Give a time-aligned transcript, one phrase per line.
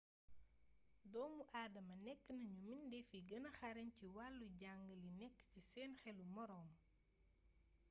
[1.11, 5.91] doomu aadama nekk nañu mbindeef yi gëna xarañ ci wàllu jàng li nekk ci seen
[6.01, 6.69] xelu moroom